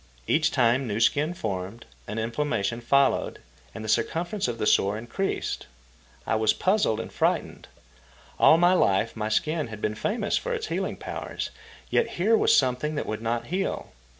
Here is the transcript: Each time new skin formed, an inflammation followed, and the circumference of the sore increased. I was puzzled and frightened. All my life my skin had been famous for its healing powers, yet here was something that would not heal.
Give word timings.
Each 0.25 0.49
time 0.49 0.87
new 0.87 0.99
skin 0.99 1.35
formed, 1.35 1.85
an 2.07 2.17
inflammation 2.17 2.81
followed, 2.81 3.37
and 3.75 3.85
the 3.85 3.87
circumference 3.87 4.47
of 4.47 4.57
the 4.57 4.65
sore 4.65 4.97
increased. 4.97 5.67
I 6.25 6.33
was 6.37 6.53
puzzled 6.55 6.99
and 6.99 7.13
frightened. 7.13 7.67
All 8.39 8.57
my 8.57 8.73
life 8.73 9.15
my 9.15 9.29
skin 9.29 9.67
had 9.67 9.79
been 9.79 9.93
famous 9.93 10.37
for 10.37 10.55
its 10.55 10.69
healing 10.69 10.97
powers, 10.97 11.51
yet 11.91 12.09
here 12.17 12.35
was 12.35 12.57
something 12.57 12.95
that 12.95 13.05
would 13.05 13.21
not 13.21 13.45
heal. 13.53 13.91